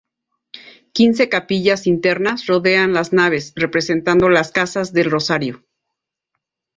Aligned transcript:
Quince 0.93 1.29
capillas 1.29 1.85
internas 1.85 2.47
rodean 2.47 2.91
las 2.91 3.13
naves, 3.13 3.53
representando 3.55 4.29
las 4.29 4.51
casas 4.51 4.93
del 4.93 5.11
Rosario. 5.11 5.63